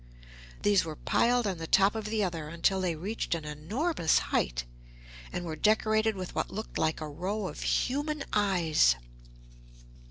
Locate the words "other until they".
2.23-2.95